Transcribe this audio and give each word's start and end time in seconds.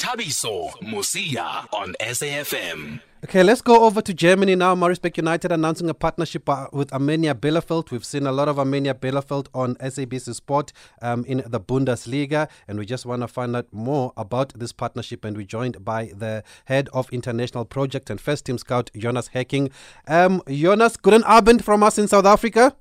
Thabiso 0.00 0.70
Mosia 0.80 1.66
on 1.74 1.94
SAFM. 2.00 3.00
Okay, 3.22 3.42
let's 3.42 3.60
go 3.60 3.84
over 3.84 4.00
to 4.00 4.14
Germany 4.14 4.54
now. 4.54 4.74
Maritzburg 4.74 5.18
United 5.18 5.52
announcing 5.52 5.90
a 5.90 5.94
partnership 5.94 6.48
uh, 6.48 6.68
with 6.72 6.88
Arminia 6.90 7.34
Bielefeld. 7.34 7.90
We've 7.90 8.02
seen 8.02 8.26
a 8.26 8.32
lot 8.32 8.48
of 8.48 8.56
Arminia 8.56 8.94
Bielefeld 8.94 9.48
on 9.52 9.74
SABC 9.74 10.34
Sport 10.34 10.72
um, 11.02 11.26
in 11.26 11.42
the 11.46 11.60
Bundesliga, 11.60 12.48
and 12.66 12.78
we 12.78 12.86
just 12.86 13.04
want 13.04 13.20
to 13.20 13.28
find 13.28 13.54
out 13.54 13.66
more 13.72 14.14
about 14.16 14.58
this 14.58 14.72
partnership. 14.72 15.22
And 15.22 15.36
we're 15.36 15.44
joined 15.44 15.84
by 15.84 16.12
the 16.16 16.44
head 16.64 16.88
of 16.94 17.12
international 17.12 17.66
project 17.66 18.08
and 18.08 18.18
first 18.18 18.46
team 18.46 18.56
scout, 18.56 18.90
Jonas 18.96 19.28
Hecking. 19.28 19.70
Um, 20.08 20.42
Jonas, 20.48 20.96
guten 20.96 21.24
Abend 21.24 21.62
from 21.62 21.82
us 21.82 21.98
in 21.98 22.08
South 22.08 22.24
Africa. 22.24 22.74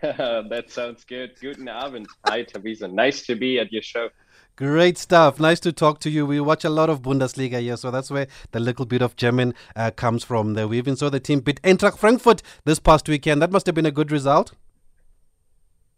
that 0.02 0.66
sounds 0.68 1.02
good. 1.02 1.32
Guten 1.40 1.66
Abend. 1.66 2.06
Hi, 2.26 2.44
Thabiso. 2.44 2.92
Nice 2.92 3.26
to 3.26 3.34
be 3.34 3.58
at 3.58 3.72
your 3.72 3.82
show. 3.82 4.10
Great 4.56 4.96
stuff. 4.96 5.40
Nice 5.40 5.58
to 5.60 5.72
talk 5.72 5.98
to 6.00 6.10
you. 6.10 6.24
We 6.24 6.38
watch 6.38 6.64
a 6.64 6.70
lot 6.70 6.88
of 6.88 7.02
Bundesliga 7.02 7.60
here, 7.60 7.76
so 7.76 7.90
that's 7.90 8.08
where 8.08 8.28
the 8.52 8.60
little 8.60 8.86
bit 8.86 9.02
of 9.02 9.16
German 9.16 9.52
uh, 9.74 9.90
comes 9.90 10.22
from. 10.22 10.54
There, 10.54 10.68
we 10.68 10.78
even 10.78 10.94
saw 10.94 11.10
the 11.10 11.18
team 11.18 11.40
beat 11.40 11.60
Eintracht 11.62 11.98
Frankfurt 11.98 12.40
this 12.64 12.78
past 12.78 13.08
weekend. 13.08 13.42
That 13.42 13.50
must 13.50 13.66
have 13.66 13.74
been 13.74 13.84
a 13.86 13.90
good 13.90 14.12
result. 14.12 14.52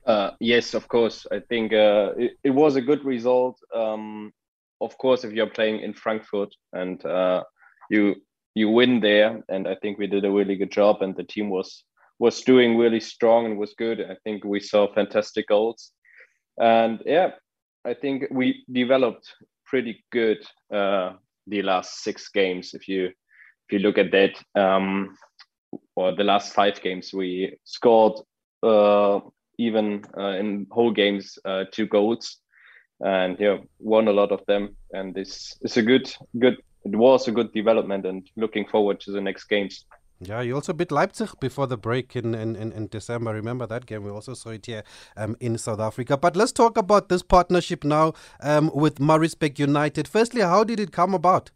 Uh, 0.06 0.30
yes, 0.40 0.72
of 0.72 0.88
course. 0.88 1.26
I 1.30 1.40
think 1.40 1.74
uh, 1.74 2.12
it, 2.16 2.38
it, 2.44 2.50
was 2.50 2.76
a 2.76 2.80
good 2.80 3.04
result. 3.04 3.60
Um, 3.74 4.32
of 4.80 4.96
course, 4.96 5.24
if 5.24 5.32
you're 5.32 5.50
playing 5.50 5.80
in 5.80 5.92
Frankfurt 5.92 6.54
and 6.72 7.04
uh, 7.04 7.42
you 7.90 8.14
you 8.54 8.70
win 8.70 9.00
there, 9.00 9.42
and 9.50 9.68
I 9.68 9.74
think 9.74 9.98
we 9.98 10.06
did 10.06 10.24
a 10.24 10.30
really 10.30 10.56
good 10.56 10.70
job, 10.72 11.02
and 11.02 11.14
the 11.14 11.24
team 11.24 11.50
was 11.50 11.84
was 12.18 12.40
doing 12.40 12.78
really 12.78 13.00
strong 13.00 13.44
and 13.44 13.58
was 13.58 13.74
good. 13.74 14.00
I 14.00 14.16
think 14.24 14.44
we 14.44 14.60
saw 14.60 14.90
fantastic 14.94 15.48
goals, 15.48 15.90
and 16.58 17.02
yeah, 17.04 17.32
I 17.86 17.94
think 17.94 18.24
we 18.30 18.64
developed 18.70 19.32
pretty 19.64 20.04
good 20.10 20.38
uh, 20.74 21.12
the 21.46 21.62
last 21.62 22.02
six 22.02 22.28
games. 22.28 22.74
If 22.74 22.88
you 22.88 23.06
if 23.06 23.72
you 23.72 23.78
look 23.78 23.98
at 23.98 24.10
that, 24.12 24.32
um, 24.60 25.16
or 25.94 26.14
the 26.14 26.24
last 26.24 26.52
five 26.52 26.80
games, 26.82 27.12
we 27.12 27.56
scored 27.64 28.20
uh, 28.62 29.20
even 29.58 30.04
uh, 30.16 30.38
in 30.38 30.66
whole 30.70 30.92
games 30.92 31.38
uh, 31.44 31.64
two 31.72 31.86
goals, 31.86 32.38
and 33.00 33.38
yeah, 33.38 33.58
won 33.78 34.08
a 34.08 34.12
lot 34.12 34.32
of 34.32 34.44
them. 34.46 34.76
And 34.92 35.14
this 35.14 35.56
is 35.62 35.76
a 35.76 35.82
good 35.82 36.12
good. 36.38 36.56
It 36.84 36.96
was 36.96 37.28
a 37.28 37.32
good 37.32 37.52
development, 37.52 38.04
and 38.06 38.28
looking 38.36 38.66
forward 38.66 39.00
to 39.00 39.12
the 39.12 39.20
next 39.20 39.44
games. 39.44 39.84
Yeah, 40.20 40.40
you 40.40 40.54
also 40.54 40.72
beat 40.72 40.90
Leipzig 40.90 41.28
before 41.40 41.66
the 41.66 41.76
break 41.76 42.16
in, 42.16 42.34
in, 42.34 42.56
in, 42.56 42.86
December. 42.86 43.34
Remember 43.34 43.66
that 43.66 43.84
game? 43.84 44.02
We 44.02 44.10
also 44.10 44.32
saw 44.32 44.50
it 44.50 44.64
here 44.64 44.82
um, 45.14 45.36
in 45.40 45.58
South 45.58 45.78
Africa. 45.78 46.16
But 46.16 46.36
let's 46.36 46.52
talk 46.52 46.78
about 46.78 47.10
this 47.10 47.22
partnership 47.22 47.84
now 47.84 48.14
um, 48.40 48.70
with 48.74 48.98
Maritzburg 48.98 49.58
United. 49.58 50.08
Firstly, 50.08 50.40
how 50.40 50.64
did 50.64 50.80
it 50.80 50.90
come 50.90 51.12
about? 51.12 51.50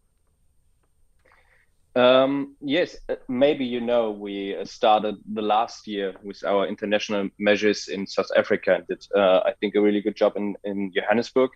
Um, 1.96 2.54
yes, 2.60 2.96
uh, 3.08 3.16
maybe 3.28 3.64
you 3.64 3.80
know 3.80 4.10
we 4.10 4.54
uh, 4.54 4.64
started 4.64 5.16
the 5.32 5.42
last 5.42 5.88
year 5.88 6.14
with 6.22 6.44
our 6.44 6.68
international 6.68 7.30
measures 7.38 7.88
in 7.88 8.06
South 8.06 8.30
Africa 8.36 8.76
and 8.76 8.86
did, 8.86 9.04
uh, 9.16 9.40
I 9.40 9.54
think, 9.58 9.74
a 9.74 9.80
really 9.80 10.00
good 10.02 10.16
job 10.16 10.36
in, 10.36 10.54
in 10.64 10.92
Johannesburg. 10.94 11.50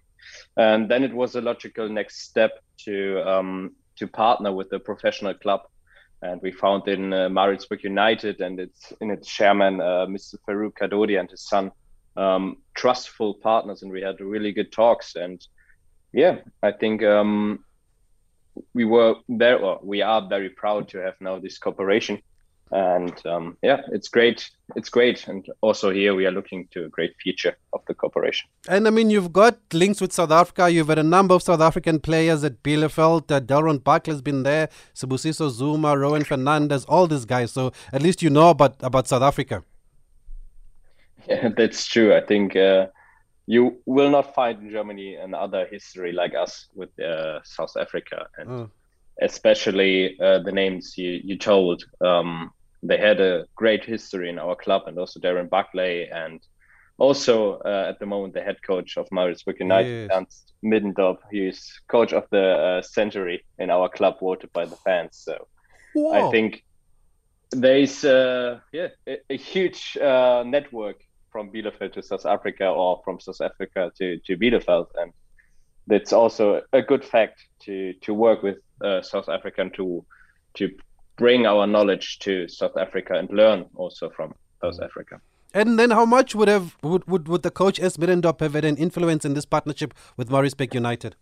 And 0.57 0.91
then 0.91 1.05
it 1.05 1.13
was 1.13 1.37
a 1.37 1.41
logical 1.43 1.89
next 1.89 2.23
step 2.23 2.53
to 2.85 3.23
um, 3.29 3.73
to 3.97 4.09
partner 4.09 4.53
with 4.53 4.73
a 4.73 4.81
professional 4.81 5.35
club 5.35 5.61
and 6.23 6.41
we 6.43 6.51
found 6.51 6.89
in 6.89 7.13
uh, 7.13 7.29
Maritzburg 7.29 7.85
United 7.85 8.41
and 8.41 8.59
its 8.59 8.93
in 9.01 9.11
its 9.11 9.29
chairman, 9.29 9.81
uh, 9.81 10.07
Mr. 10.07 10.37
Farook 10.47 10.75
Kadodia 10.75 11.21
and 11.21 11.31
his 11.31 11.47
son, 11.47 11.71
um, 12.17 12.57
trustful 12.75 13.35
partners, 13.35 13.83
and 13.83 13.93
we 13.93 14.01
had 14.01 14.21
really 14.21 14.53
good 14.53 14.73
talks. 14.73 15.17
And 15.17 15.45
yeah, 16.13 16.39
I 16.63 16.73
think 16.73 17.03
um, 17.03 17.65
we 18.73 18.85
were 18.85 19.17
there. 19.29 19.61
Well, 19.61 19.81
we 19.83 20.03
are 20.03 20.27
very 20.29 20.51
proud 20.51 20.89
to 20.91 20.99
have 20.99 21.15
now 21.21 21.39
this 21.39 21.59
cooperation 21.59 22.23
and 22.75 23.25
um, 23.25 23.57
yeah, 23.63 23.83
it's 23.93 24.09
great. 24.09 24.51
It's 24.75 24.89
great, 24.89 25.29
and 25.29 25.47
also 25.61 25.91
here 25.91 26.13
we 26.15 26.27
are 26.27 26.33
looking 26.33 26.67
to 26.73 26.87
a 26.87 26.89
great 26.89 27.15
future 27.23 27.57
of 27.73 27.83
the 27.87 27.95
cooperation. 27.95 28.49
And 28.69 28.89
I 28.89 28.91
mean, 28.91 29.11
you've 29.11 29.33
got 29.33 29.59
links 29.73 30.01
with 30.01 30.13
South 30.13 30.33
Africa. 30.33 30.69
You've 30.69 30.89
had 30.89 30.99
a 30.99 31.05
number 31.05 31.35
of 31.35 31.43
South 31.45 31.61
African 31.61 32.01
players 32.01 32.43
at 32.43 32.65
Bielefeld. 32.65 33.31
Uh, 33.31 33.41
Delron 33.41 33.83
Buckley's 33.83 34.21
been 34.21 34.43
there. 34.43 34.69
Sibusiso 34.93 35.51
Zuma, 35.51 35.95
Rowen 35.95 36.27
Fernandez, 36.27 36.85
all 36.87 37.07
these 37.07 37.25
guys. 37.25 37.53
So 37.53 37.73
at 37.93 38.03
least 38.03 38.23
you 38.23 38.31
know 38.31 38.51
about 38.51 38.77
about 38.83 39.09
South 39.09 39.23
Africa. 39.23 39.63
Yeah, 41.27 41.49
that's 41.57 41.87
true. 41.87 42.15
I 42.15 42.21
think. 42.21 42.55
Uh, 42.55 42.89
you 43.47 43.79
will 43.87 44.11
not 44.11 44.35
find 44.35 44.63
in 44.63 44.71
Germany 44.71 45.17
another 45.17 45.67
history 45.67 46.13
like 46.13 46.35
us 46.35 46.67
with 46.75 46.99
uh, 46.99 47.41
South 47.45 47.77
Africa, 47.79 48.27
and 48.39 48.49
oh. 48.51 48.71
especially 49.21 50.19
uh, 50.19 50.39
the 50.39 50.53
names 50.53 50.97
you 50.97 51.21
you 51.23 51.37
told. 51.37 51.85
Um, 52.01 52.51
they 52.85 52.99
had 52.99 53.21
a 53.21 53.47
great 53.57 53.85
history 53.85 54.29
in 54.29 54.39
our 54.39 54.55
club, 54.55 54.83
and 54.87 54.99
also 54.99 55.19
Darren 55.19 55.49
Buckley, 55.49 56.09
and 56.09 56.41
also 56.99 57.59
uh, 57.65 57.87
at 57.89 57.99
the 57.99 58.07
moment 58.07 58.35
the 58.35 58.43
head 58.43 58.63
coach 58.63 58.97
of 58.97 59.09
Maritzburg 59.11 59.59
United, 59.59 60.09
yes. 60.09 60.11
Ernst 60.17 60.53
Middendorp. 60.63 61.19
He's 61.31 61.81
coach 61.89 62.13
of 62.13 62.25
the 62.31 62.47
uh, 62.69 62.83
century 62.83 63.45
in 63.59 63.71
our 63.71 63.89
club, 63.89 64.21
voted 64.21 64.53
by 64.53 64.67
the 64.67 64.77
fans. 64.77 65.17
So. 65.17 65.49
I 65.97 66.29
think 66.31 66.65
there's 67.51 68.05
uh, 68.05 68.61
yeah 68.73 68.89
a, 69.07 69.19
a 69.31 69.37
huge 69.37 69.97
uh, 69.97 70.43
network 70.47 71.01
from 71.31 71.51
Bielefeld 71.51 71.93
to 71.95 72.03
South 72.03 72.27
Africa 72.27 72.69
or 72.69 73.01
from 73.05 73.21
South 73.21 73.41
Africa 73.41 73.93
to 73.99 74.19
to 74.19 74.37
Bielefeld, 74.37 74.89
and 74.97 75.13
that's 75.87 76.13
also 76.13 76.63
a 76.73 76.83
good 76.83 77.05
fact 77.05 77.47
to 77.61 77.93
to 78.03 78.15
work 78.15 78.43
with 78.43 78.59
uh, 78.83 79.03
South 79.03 79.29
Africa 79.29 79.63
and 79.63 79.75
to 79.75 80.05
to 80.55 80.71
bring 81.17 81.47
our 81.47 81.67
knowledge 81.67 82.19
to 82.21 82.49
South 82.49 82.77
Africa 82.77 83.15
and 83.15 83.31
learn 83.31 83.67
also 83.75 84.11
from 84.11 84.35
South 84.61 84.81
Africa. 84.83 85.21
And 85.53 85.79
then, 85.79 85.93
how 85.93 86.05
much 86.05 86.35
would 86.35 86.49
have 86.49 86.77
would 86.83 87.07
would, 87.07 87.29
would 87.29 87.43
the 87.43 87.51
coach 87.51 87.79
S. 87.81 87.97
Middendorp 87.97 88.41
have 88.41 88.55
had 88.55 88.65
an 88.65 88.77
influence 88.77 89.25
in 89.25 89.35
this 89.35 89.45
partnership 89.45 89.95
with 90.17 90.29
Maritzburg 90.29 90.75
United? 90.75 91.15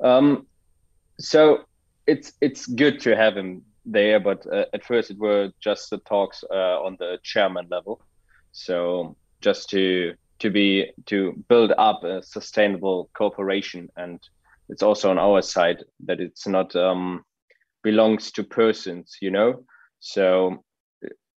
Um, 0.00 0.46
so 1.18 1.64
it's 2.06 2.32
it's 2.40 2.66
good 2.66 2.98
to 3.00 3.14
have 3.14 3.36
him 3.36 3.62
there, 3.86 4.18
but 4.18 4.44
uh, 4.52 4.64
at 4.72 4.84
first 4.84 5.10
it 5.10 5.18
were 5.18 5.52
just 5.60 5.90
the 5.90 5.98
talks 5.98 6.42
uh, 6.50 6.82
on 6.82 6.96
the 6.98 7.18
chairman 7.22 7.68
level. 7.70 8.00
So 8.50 9.16
just 9.40 9.70
to 9.70 10.14
to 10.40 10.50
be 10.50 10.90
to 11.06 11.32
build 11.48 11.72
up 11.78 12.02
a 12.02 12.22
sustainable 12.22 13.10
cooperation, 13.14 13.88
and 13.96 14.18
it's 14.68 14.82
also 14.82 15.10
on 15.10 15.18
our 15.18 15.42
side 15.42 15.84
that 16.06 16.20
it's 16.20 16.46
not 16.48 16.74
um, 16.74 17.24
belongs 17.82 18.32
to 18.32 18.44
persons, 18.44 19.16
you 19.20 19.30
know. 19.30 19.64
So 20.00 20.62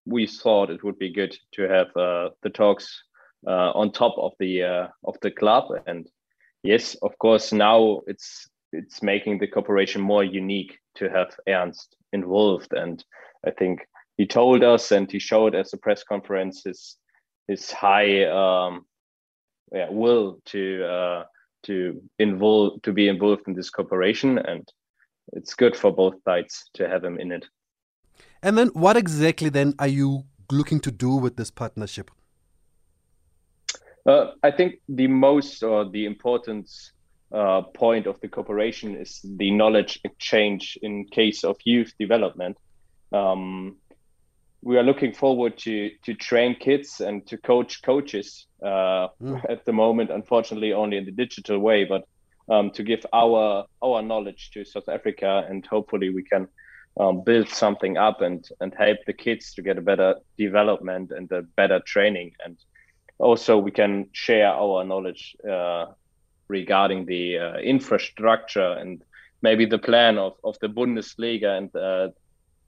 we 0.05 0.27
thought 0.27 0.69
it 0.69 0.83
would 0.83 0.99
be 0.99 1.11
good 1.11 1.35
to 1.53 1.63
have 1.63 1.95
uh, 1.95 2.29
the 2.41 2.49
talks 2.49 3.03
uh, 3.47 3.71
on 3.71 3.91
top 3.91 4.15
of 4.17 4.33
the 4.39 4.63
uh, 4.63 4.87
of 5.03 5.15
the 5.21 5.31
club, 5.31 5.65
and 5.87 6.07
yes, 6.63 6.95
of 6.95 7.17
course, 7.19 7.51
now 7.51 8.01
it's 8.07 8.47
it's 8.71 9.03
making 9.03 9.39
the 9.39 9.47
cooperation 9.47 10.01
more 10.01 10.23
unique 10.23 10.77
to 10.95 11.09
have 11.09 11.35
Ernst 11.47 11.95
involved, 12.11 12.73
and 12.73 13.03
I 13.45 13.51
think 13.51 13.87
he 14.17 14.25
told 14.25 14.63
us 14.63 14.91
and 14.91 15.11
he 15.11 15.19
showed 15.19 15.55
at 15.55 15.69
the 15.71 15.77
press 15.77 16.03
conference 16.03 16.63
his 16.63 16.97
his 17.47 17.71
high 17.71 18.25
um, 18.25 18.85
yeah, 19.73 19.89
will 19.89 20.39
to 20.45 20.85
uh, 20.85 21.23
to 21.63 22.01
involve 22.19 22.81
to 22.83 22.93
be 22.93 23.07
involved 23.07 23.43
in 23.47 23.53
this 23.53 23.69
cooperation 23.69 24.37
and 24.37 24.67
it's 25.31 25.53
good 25.53 25.75
for 25.75 25.91
both 25.91 26.15
sides 26.23 26.69
to 26.73 26.87
have 26.87 27.03
him 27.03 27.17
in 27.17 27.31
it. 27.31 27.45
And 28.41 28.57
then, 28.57 28.67
what 28.69 28.97
exactly 28.97 29.49
then 29.49 29.73
are 29.79 29.87
you 29.87 30.23
looking 30.51 30.79
to 30.81 30.91
do 30.91 31.15
with 31.15 31.37
this 31.37 31.49
partnership? 31.49 32.11
Uh, 34.05 34.31
I 34.43 34.51
think 34.51 34.81
the 34.89 35.07
most 35.07 35.63
or 35.63 35.89
the 35.89 36.05
important 36.05 36.69
uh, 37.31 37.61
point 37.61 38.05
of 38.05 38.19
the 38.19 38.27
cooperation 38.27 38.95
is 38.95 39.21
the 39.23 39.49
knowledge 39.51 39.99
exchange 40.03 40.77
in 40.81 41.05
case 41.05 41.43
of 41.43 41.57
youth 41.63 41.93
development. 41.97 42.57
Um, 43.13 43.77
we 44.61 44.77
are 44.77 44.83
looking 44.83 45.13
forward 45.13 45.57
to 45.59 45.91
to 46.05 46.13
train 46.13 46.55
kids 46.55 47.01
and 47.01 47.25
to 47.27 47.37
coach 47.37 47.81
coaches 47.81 48.47
uh, 48.61 49.07
mm. 49.21 49.41
at 49.49 49.65
the 49.65 49.73
moment. 49.73 50.09
Unfortunately, 50.09 50.73
only 50.73 50.97
in 50.97 51.05
the 51.05 51.11
digital 51.11 51.59
way, 51.59 51.85
but 51.85 52.03
um, 52.49 52.71
to 52.71 52.83
give 52.83 53.05
our 53.13 53.65
our 53.81 54.01
knowledge 54.01 54.51
to 54.51 54.65
South 54.65 54.89
Africa, 54.89 55.45
and 55.49 55.65
hopefully 55.65 56.09
we 56.09 56.23
can 56.23 56.47
um, 56.99 57.23
build 57.23 57.49
something 57.49 57.97
up 57.97 58.21
and 58.21 58.47
and 58.59 58.73
help 58.73 58.99
the 59.05 59.13
kids 59.13 59.53
to 59.53 59.61
get 59.61 59.77
a 59.77 59.81
better 59.81 60.15
development 60.37 61.11
and 61.11 61.31
a 61.31 61.41
better 61.41 61.79
training, 61.79 62.33
and 62.45 62.57
also 63.19 63.57
we 63.57 63.71
can 63.71 64.09
share 64.11 64.49
our 64.49 64.83
knowledge 64.83 65.35
uh, 65.49 65.85
regarding 66.47 67.05
the 67.05 67.37
uh, 67.37 67.57
infrastructure 67.57 68.73
and 68.73 69.03
maybe 69.41 69.65
the 69.65 69.77
plan 69.77 70.17
of, 70.17 70.33
of 70.43 70.57
the 70.59 70.67
Bundesliga 70.67 71.57
and 71.57 71.75
uh, 71.75 72.09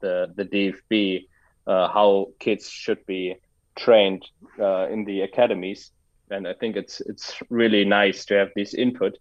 the 0.01 0.31
the 0.35 0.45
DFB, 0.45 1.27
uh, 1.67 1.87
how 1.87 2.27
kids 2.39 2.69
should 2.69 3.05
be 3.05 3.35
trained 3.75 4.23
uh, 4.59 4.87
in 4.89 5.05
the 5.05 5.21
academies. 5.21 5.91
And 6.29 6.47
I 6.47 6.53
think 6.53 6.75
it's 6.75 7.01
it's 7.01 7.41
really 7.49 7.85
nice 7.85 8.25
to 8.25 8.35
have 8.35 8.49
this 8.55 8.73
input 8.73 9.17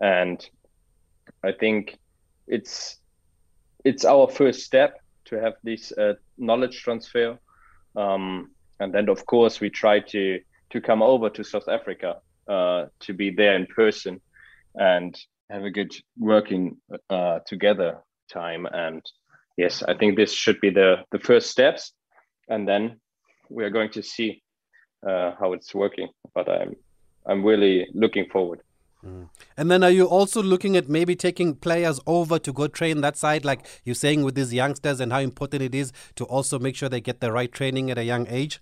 and 0.00 0.48
I 1.44 1.52
think 1.52 1.98
it's 2.46 2.98
it's 3.84 4.04
our 4.04 4.28
first 4.28 4.60
step 4.60 5.00
to 5.26 5.40
have 5.40 5.54
this 5.62 5.92
uh, 5.92 6.14
knowledge 6.36 6.82
transfer, 6.82 7.38
um, 7.96 8.50
and 8.80 8.92
then 8.92 9.08
of 9.08 9.24
course 9.26 9.60
we 9.60 9.70
try 9.70 10.00
to 10.00 10.40
to 10.70 10.80
come 10.80 11.02
over 11.02 11.30
to 11.30 11.44
South 11.44 11.68
Africa 11.68 12.16
uh, 12.48 12.86
to 13.00 13.12
be 13.12 13.30
there 13.30 13.54
in 13.54 13.66
person 13.66 14.20
and 14.74 15.16
have 15.50 15.64
a 15.64 15.70
good 15.70 15.92
working 16.18 16.76
uh, 17.08 17.40
together 17.46 17.98
time. 18.32 18.66
And 18.66 19.02
yes, 19.56 19.82
I 19.82 19.94
think 19.94 20.16
this 20.16 20.32
should 20.32 20.60
be 20.60 20.70
the 20.70 21.04
the 21.12 21.18
first 21.18 21.50
steps, 21.50 21.92
and 22.48 22.66
then 22.66 23.00
we 23.48 23.64
are 23.64 23.70
going 23.70 23.90
to 23.90 24.02
see 24.02 24.42
uh, 25.06 25.32
how 25.38 25.52
it's 25.52 25.74
working. 25.74 26.08
But 26.34 26.48
I'm 26.48 26.74
I'm 27.26 27.44
really 27.44 27.88
looking 27.94 28.26
forward. 28.30 28.60
Mm. 29.04 29.30
And 29.56 29.70
then 29.70 29.82
are 29.82 29.90
you 29.90 30.04
also 30.04 30.42
looking 30.42 30.76
at 30.76 30.88
maybe 30.88 31.16
taking 31.16 31.54
players 31.54 32.00
over 32.06 32.38
to 32.38 32.52
go 32.52 32.66
train 32.68 33.00
that 33.00 33.16
side, 33.16 33.44
like 33.44 33.66
you're 33.84 33.94
saying 33.94 34.24
with 34.24 34.34
these 34.34 34.52
youngsters, 34.52 35.00
and 35.00 35.12
how 35.12 35.20
important 35.20 35.62
it 35.62 35.74
is 35.74 35.92
to 36.16 36.24
also 36.24 36.58
make 36.58 36.76
sure 36.76 36.88
they 36.88 37.00
get 37.00 37.20
the 37.20 37.32
right 37.32 37.50
training 37.50 37.90
at 37.90 37.98
a 37.98 38.04
young 38.04 38.26
age? 38.28 38.60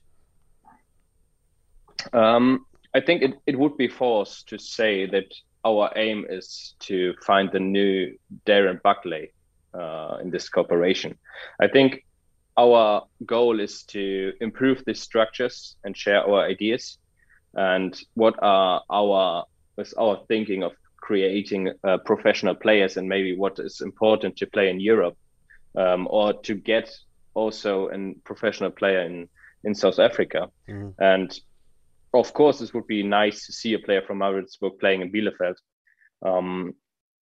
Um, 2.12 2.66
I 2.94 3.00
think 3.00 3.22
it, 3.22 3.34
it 3.46 3.58
would 3.58 3.76
be 3.76 3.88
false 3.88 4.42
to 4.44 4.58
say 4.58 5.06
that 5.06 5.26
our 5.64 5.92
aim 5.96 6.24
is 6.28 6.74
to 6.80 7.14
find 7.26 7.50
the 7.52 7.60
new 7.60 8.16
Darren 8.46 8.80
Buckley 8.82 9.32
uh, 9.74 10.18
in 10.22 10.30
this 10.30 10.48
cooperation. 10.48 11.18
I 11.60 11.68
think 11.68 12.04
our 12.56 13.04
goal 13.26 13.60
is 13.60 13.82
to 13.84 14.32
improve 14.40 14.84
the 14.84 14.94
structures 14.94 15.76
and 15.84 15.96
share 15.96 16.22
our 16.26 16.42
ideas 16.44 16.98
and 17.54 18.00
what 18.14 18.34
are 18.42 18.82
our 18.90 19.44
is 19.78 19.94
our 19.94 20.20
thinking 20.28 20.62
of 20.62 20.72
creating 20.96 21.72
uh, 21.84 21.98
professional 22.04 22.54
players 22.54 22.96
and 22.96 23.08
maybe 23.08 23.36
what 23.36 23.58
is 23.58 23.80
important 23.80 24.36
to 24.36 24.46
play 24.46 24.68
in 24.68 24.80
Europe 24.80 25.16
um, 25.76 26.06
or 26.10 26.32
to 26.32 26.54
get 26.54 26.94
also 27.34 27.88
a 27.88 28.14
professional 28.24 28.70
player 28.70 29.02
in 29.02 29.28
in 29.64 29.74
South 29.74 29.98
Africa. 29.98 30.48
Mm. 30.68 30.94
And 30.98 31.40
of 32.14 32.32
course, 32.32 32.58
this 32.58 32.72
would 32.74 32.86
be 32.86 33.02
nice 33.02 33.46
to 33.46 33.52
see 33.52 33.74
a 33.74 33.78
player 33.78 34.02
from 34.02 34.18
Maritzburg 34.18 34.78
playing 34.78 35.02
in 35.02 35.12
Bielefeld. 35.12 35.56
Um, 36.24 36.74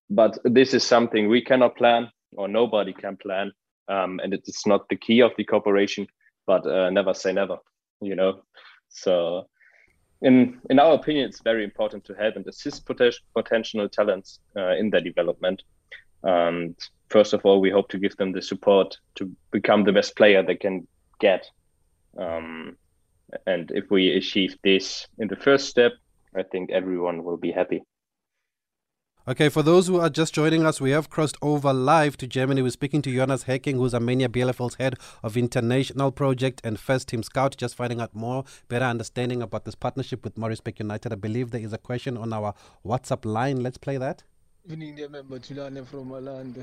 but 0.09 0.37
this 0.43 0.73
is 0.73 0.83
something 0.83 1.27
we 1.27 1.41
cannot 1.41 1.75
plan 1.75 2.09
or 2.37 2.47
nobody 2.47 2.93
can 2.93 3.17
plan. 3.17 3.51
Um, 3.87 4.19
and 4.23 4.33
it 4.33 4.43
is 4.45 4.63
not 4.65 4.87
the 4.89 4.95
key 4.95 5.21
of 5.21 5.31
the 5.37 5.43
cooperation, 5.43 6.07
but 6.45 6.65
uh, 6.65 6.89
never 6.89 7.13
say 7.13 7.33
never, 7.33 7.57
you 8.01 8.15
know? 8.15 8.41
So 8.89 9.47
in 10.21 10.59
in 10.69 10.79
our 10.79 10.93
opinion, 10.93 11.29
it's 11.29 11.41
very 11.41 11.63
important 11.63 12.05
to 12.05 12.13
help 12.13 12.35
and 12.35 12.47
assist 12.47 12.85
potential 12.85 13.25
potential 13.33 13.89
talents 13.89 14.39
uh, 14.55 14.75
in 14.75 14.89
their 14.89 15.01
development. 15.01 15.63
And 16.23 16.75
first 17.09 17.33
of 17.33 17.45
all, 17.45 17.61
we 17.61 17.69
hope 17.69 17.89
to 17.89 17.99
give 17.99 18.15
them 18.17 18.31
the 18.31 18.41
support 18.41 18.97
to 19.15 19.31
become 19.51 19.83
the 19.83 19.93
best 19.93 20.15
player 20.15 20.41
they 20.43 20.55
can 20.55 20.87
get. 21.19 21.45
Um, 22.17 22.77
and 23.45 23.71
if 23.71 23.91
we 23.91 24.11
achieve 24.11 24.55
this 24.63 25.07
in 25.19 25.27
the 25.27 25.35
first 25.35 25.69
step, 25.69 25.93
I 26.35 26.43
think 26.43 26.71
everyone 26.71 27.23
will 27.23 27.37
be 27.37 27.51
happy. 27.51 27.83
Okay, 29.27 29.49
for 29.49 29.63
those 29.63 29.87
who 29.87 29.99
are 29.99 30.09
just 30.11 30.35
joining 30.35 30.67
us, 30.67 30.79
we 30.79 30.91
have 30.91 31.09
crossed 31.09 31.35
over 31.41 31.73
live 31.73 32.15
to 32.17 32.27
Germany. 32.27 32.61
We're 32.61 32.69
speaking 32.69 33.01
to 33.01 33.11
Jonas 33.11 33.41
Hecking, 33.41 33.77
who's 33.77 33.93
Arminia 33.93 34.27
Bielefeld's 34.27 34.75
head 34.75 34.97
of 35.23 35.35
international 35.35 36.11
project 36.11 36.61
and 36.63 36.79
first 36.79 37.07
team 37.07 37.23
scout, 37.23 37.57
just 37.57 37.73
finding 37.73 37.99
out 37.99 38.13
more, 38.13 38.43
better 38.67 38.85
understanding 38.85 39.41
about 39.41 39.65
this 39.65 39.73
partnership 39.73 40.23
with 40.23 40.37
Maritzburg 40.37 40.79
United. 40.79 41.11
I 41.11 41.15
believe 41.15 41.49
there 41.49 41.61
is 41.61 41.73
a 41.73 41.79
question 41.79 42.17
on 42.17 42.33
our 42.33 42.53
WhatsApp 42.85 43.25
line. 43.25 43.63
Let's 43.63 43.79
play 43.79 43.97
that. 43.97 44.21
Evening, 44.69 44.95
dear 44.95 45.09
member 45.09 45.39
Tulani 45.39 45.87
from 45.87 46.11
Orlando. 46.11 46.61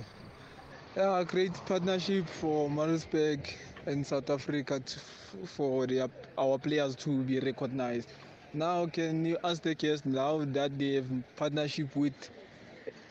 Yeah, 0.97 1.25
great 1.27 1.55
partnership 1.67 2.29
for 2.29 2.71
Maritzburg 2.71 3.41
and 3.87 4.07
South 4.07 4.31
Africa 4.31 4.79
to, 4.79 5.01
for 5.49 5.89
the, 5.89 6.09
our 6.39 6.59
players 6.59 6.95
to 6.95 7.23
be 7.25 7.41
recognized. 7.41 8.13
Now, 8.55 8.87
can 8.87 9.25
you 9.25 9.37
ask 9.43 9.63
the 9.63 9.75
guest 9.75 10.07
now 10.07 10.45
that 10.45 10.79
they 10.79 10.95
have 10.95 11.07
partnership 11.35 11.97
with 11.97 12.31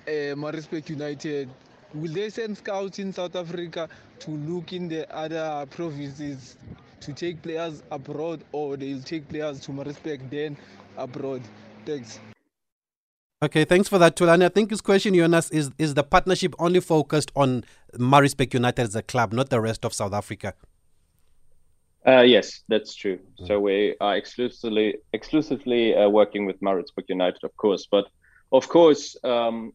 uh, 0.07 0.35
Maritzburg 0.35 0.89
United, 0.89 1.49
will 1.93 2.11
they 2.11 2.29
send 2.29 2.57
scouts 2.57 2.99
in 2.99 3.13
South 3.13 3.35
Africa 3.35 3.89
to 4.19 4.31
look 4.31 4.73
in 4.73 4.87
the 4.87 5.11
other 5.15 5.65
provinces 5.69 6.57
to 6.99 7.13
take 7.13 7.41
players 7.41 7.83
abroad, 7.91 8.43
or 8.51 8.77
they'll 8.77 9.01
take 9.01 9.27
players 9.27 9.59
to 9.61 9.71
Maritzburg 9.71 10.29
then 10.29 10.57
abroad? 10.97 11.41
Thanks. 11.85 12.19
Okay, 13.43 13.65
thanks 13.65 13.89
for 13.89 13.97
that, 13.97 14.15
Tulani. 14.15 14.45
I 14.45 14.49
think 14.49 14.69
his 14.69 14.81
question, 14.81 15.15
Jonas, 15.15 15.49
is 15.49 15.71
is 15.79 15.95
the 15.95 16.03
partnership 16.03 16.53
only 16.59 16.79
focused 16.79 17.31
on 17.35 17.63
Maritzburg 17.97 18.53
United 18.53 18.83
as 18.83 18.95
a 18.95 19.01
club, 19.01 19.33
not 19.33 19.49
the 19.49 19.59
rest 19.59 19.83
of 19.83 19.93
South 19.93 20.13
Africa? 20.13 20.53
Uh, 22.05 22.21
yes, 22.21 22.61
that's 22.67 22.93
true. 22.93 23.19
Mm. 23.39 23.47
So 23.47 23.59
we 23.59 23.95
are 23.99 24.15
exclusively 24.15 24.97
exclusively 25.13 25.95
uh, 25.95 26.07
working 26.09 26.45
with 26.45 26.61
Maritzburg 26.61 27.05
United, 27.09 27.43
of 27.43 27.55
course. 27.57 27.87
But 27.89 28.05
of 28.51 28.67
course, 28.69 29.15
um, 29.23 29.73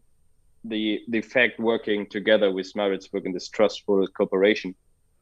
the 0.69 1.01
the 1.09 1.23
fact 1.23 1.59
working 1.59 2.07
together 2.09 2.53
with 2.53 2.75
Maritzburg 2.75 3.27
in 3.27 3.33
this 3.33 3.49
trustful 3.49 4.07
cooperation 4.09 4.75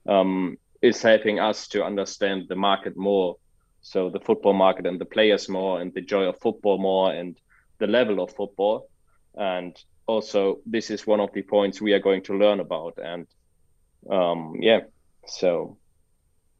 um, 0.08 0.56
is 0.82 1.02
helping 1.02 1.38
us 1.38 1.68
to 1.68 1.84
understand 1.84 2.46
the 2.48 2.56
market 2.56 2.96
more, 2.96 3.36
so 3.80 4.10
the 4.10 4.20
football 4.20 4.52
market 4.52 4.86
and 4.86 5.00
the 5.00 5.04
players 5.04 5.48
more, 5.48 5.80
and 5.80 5.92
the 5.94 6.00
joy 6.00 6.24
of 6.24 6.38
football 6.40 6.78
more, 6.78 7.12
and 7.12 7.36
the 7.78 7.86
level 7.86 8.22
of 8.22 8.34
football, 8.34 8.88
and 9.34 9.76
also 10.06 10.58
this 10.66 10.90
is 10.90 11.06
one 11.06 11.20
of 11.20 11.32
the 11.32 11.42
points 11.42 11.80
we 11.80 11.92
are 11.92 12.00
going 12.00 12.22
to 12.22 12.38
learn 12.38 12.60
about, 12.60 12.98
and 13.02 13.26
um, 14.10 14.56
yeah, 14.60 14.80
so 15.26 15.78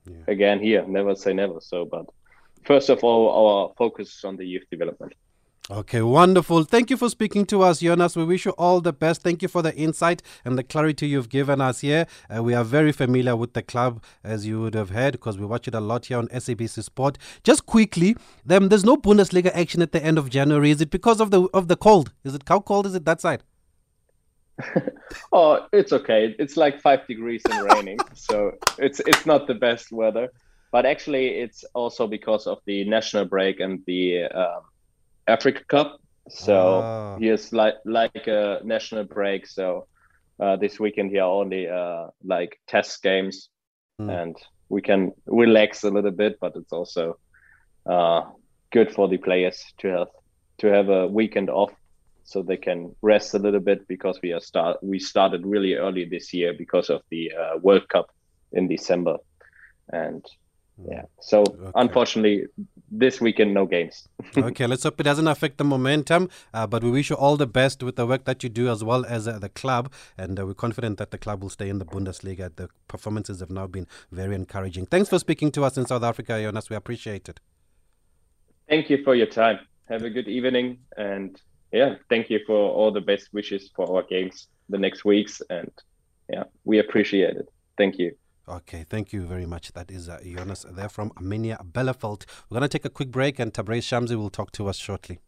yeah. 0.07 0.25
again 0.27 0.61
here, 0.61 0.87
never 0.87 1.15
say 1.15 1.33
never. 1.33 1.61
So, 1.61 1.85
but 1.85 2.07
first 2.65 2.89
of 2.91 3.05
all, 3.05 3.23
our 3.31 3.75
focus 3.77 4.17
is 4.17 4.25
on 4.25 4.37
the 4.37 4.47
youth 4.47 4.65
development. 4.71 5.15
Okay, 5.71 6.03
wonderful. 6.03 6.65
Thank 6.65 6.91
you 6.91 6.99
for 6.99 7.09
speaking 7.09 7.47
to 7.47 7.63
us, 7.63 7.81
Jonas. 7.81 8.15
We 8.17 8.25
wish 8.25 8.45
you 8.45 8.51
all 8.59 8.83
the 8.83 8.93
best. 8.93 9.23
Thank 9.23 9.41
you 9.41 9.49
for 9.49 9.63
the 9.63 9.75
insight 9.75 10.21
and 10.45 10.59
the 10.59 10.63
clarity 10.63 11.09
you've 11.09 11.31
given 11.31 11.63
us 11.63 11.81
here. 11.81 12.07
Uh, 12.29 12.43
we 12.43 12.53
are 12.53 12.65
very 12.65 12.93
familiar 12.93 13.35
with 13.35 13.55
the 13.55 13.63
club, 13.63 14.03
as 14.23 14.47
you 14.47 14.61
would 14.61 14.75
have 14.75 14.91
heard, 14.91 15.13
because 15.13 15.39
we 15.39 15.47
watch 15.47 15.67
it 15.67 15.75
a 15.75 15.81
lot 15.81 16.05
here 16.05 16.19
on 16.19 16.29
SABC 16.29 16.83
Sport. 16.85 17.17
Just 17.45 17.65
quickly, 17.65 18.15
um, 18.51 18.69
there's 18.69 18.85
no 18.85 18.99
Bundesliga 18.99 19.51
action 19.55 19.81
at 19.81 19.93
the 19.93 20.05
end 20.05 20.19
of 20.19 20.29
January. 20.29 20.71
Is 20.71 20.83
it 20.83 20.91
because 20.91 21.19
of 21.19 21.31
the 21.31 21.49
of 21.55 21.69
the 21.69 21.77
cold? 21.77 22.13
Is 22.25 22.35
it 22.35 22.43
how 22.47 22.61
cold 22.61 22.85
is 22.85 22.95
it 22.95 23.07
that 23.07 23.23
side? 23.23 23.43
oh, 25.33 25.67
it's 25.73 25.95
okay. 25.95 26.37
It's 26.39 26.59
like 26.59 26.83
five 26.83 27.07
degrees 27.07 27.41
and 27.51 27.73
raining, 27.73 28.01
so 28.15 28.53
it's 28.77 29.01
it's 29.07 29.25
not 29.25 29.47
the 29.47 29.55
best 29.55 29.93
weather. 29.93 30.29
But 30.73 30.85
actually, 30.85 31.29
it's 31.29 31.65
also 31.73 32.07
because 32.07 32.47
of 32.47 32.59
the 32.67 32.85
national 32.85 33.25
break 33.25 33.61
and 33.61 33.83
the. 33.87 34.25
Um, 34.25 34.61
Africa 35.27 35.63
Cup. 35.69 36.01
So 36.29 36.55
oh. 36.55 37.17
he 37.19 37.29
is 37.29 37.53
like 37.53 37.75
like 37.85 38.27
a 38.27 38.61
national 38.65 39.05
break. 39.05 39.47
So 39.47 39.87
uh, 40.41 40.57
this 40.57 40.81
weekend 40.81 41.11
here 41.11 41.25
only 41.25 41.69
uh, 41.69 42.09
like 42.25 42.59
test 42.67 43.03
games, 43.03 43.51
mm. 44.01 44.11
and 44.11 44.37
we 44.69 44.81
can 44.81 45.13
relax 45.27 45.85
a 45.85 45.91
little 45.91 46.11
bit. 46.11 46.39
But 46.41 46.57
it's 46.57 46.73
also 46.73 47.19
uh, 47.87 48.23
good 48.73 48.93
for 48.93 49.09
the 49.09 49.19
players 49.19 49.63
to 49.79 49.89
have 49.89 50.09
to 50.59 50.69
have 50.69 50.89
a 50.89 51.07
weekend 51.07 51.51
off, 51.51 51.73
so 52.25 52.43
they 52.43 52.57
can 52.57 52.95
rest 53.03 53.35
a 53.35 53.39
little 53.39 53.61
bit 53.61 53.87
because 53.87 54.19
we 54.23 54.33
are 54.33 54.41
start 54.41 54.79
we 54.83 54.99
started 54.99 55.45
really 55.45 55.75
early 55.75 56.07
this 56.07 56.33
year 56.33 56.55
because 56.57 56.89
of 56.89 57.03
the 57.11 57.33
uh, 57.33 57.59
World 57.59 57.89
Cup 57.89 58.11
in 58.53 58.67
December, 58.67 59.19
and 59.93 60.25
yeah. 60.83 61.03
So 61.21 61.43
okay. 61.43 61.71
unfortunately, 61.75 62.47
this 62.91 63.21
weekend 63.21 63.55
no 63.55 63.67
games. 63.67 64.09
okay, 64.37 64.67
let's 64.67 64.83
hope 64.83 65.01
it 65.01 65.05
doesn't 65.05 65.29
affect 65.29 65.59
the 65.59 65.65
momentum. 65.65 66.29
Uh, 66.53 66.67
but 66.67 66.83
we 66.83 66.91
wish 66.91 67.11
you 67.11 67.17
all 67.17 67.37
the 67.37 67.47
best 67.47 67.83
with 67.83 67.97
the 67.97 68.07
work 68.07 68.25
that 68.25 68.43
you 68.43 68.49
do 68.49 68.69
as 68.69 68.83
well 68.83 69.05
as 69.07 69.29
uh, 69.29 69.39
the 69.39 69.49
club, 69.49 69.93
and 70.19 70.39
uh, 70.39 70.47
we're 70.47 70.55
confident 70.55 70.99
that 70.99 71.11
the 71.11 71.19
club 71.19 71.43
will 71.43 71.51
stay 71.51 71.69
in 71.69 71.79
the 71.79 71.85
Bundesliga. 71.85 72.55
The 72.55 72.69
performances 72.89 73.41
have 73.41 73.51
now 73.51 73.67
been 73.67 73.87
very 74.11 74.35
encouraging. 74.35 74.87
Thanks 74.87 75.09
for 75.09 75.19
speaking 75.19 75.51
to 75.53 75.65
us 75.65 75.77
in 75.77 75.87
South 75.87 76.03
Africa, 76.03 76.41
Jonas. 76.41 76.71
We 76.71 76.77
appreciate 76.77 77.29
it. 77.29 77.41
Thank 78.69 78.91
you 78.91 79.03
for 79.05 79.15
your 79.15 79.27
time. 79.27 79.61
Have 79.89 80.03
a 80.03 80.11
good 80.11 80.29
evening, 80.29 80.79
and 80.97 81.41
yeah, 81.73 81.97
thank 82.09 82.31
you 82.31 82.41
for 82.47 82.57
all 82.57 82.91
the 82.91 83.01
best 83.01 83.29
wishes 83.33 83.71
for 83.77 83.95
our 83.95 84.03
games 84.03 84.49
the 84.69 84.79
next 84.79 85.05
weeks, 85.05 85.43
and 85.51 85.71
yeah, 86.33 86.45
we 86.65 86.79
appreciate 86.79 87.37
it. 87.37 87.49
Thank 87.77 87.99
you. 87.99 88.13
Okay, 88.47 88.85
thank 88.89 89.13
you 89.15 89.27
very 89.27 89.47
much. 89.47 89.73
That 89.73 89.91
is 89.91 90.09
uh, 90.09 90.19
Jonas 90.23 90.67
there 90.71 90.91
from 90.91 91.11
Arminia 91.13 91.65
Bielefeld. 91.65 92.27
We're 92.51 92.59
going 92.59 92.69
to 92.69 92.79
take 92.79 92.85
a 92.85 92.91
quick 92.91 93.11
break 93.11 93.39
and 93.39 93.55
Tabraiz 93.55 93.87
Shamsi 93.87 94.17
will 94.17 94.29
talk 94.29 94.53
to 94.53 94.69
us 94.69 94.77
shortly. 94.77 95.21